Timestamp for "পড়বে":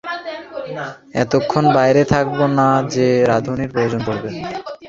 4.07-4.29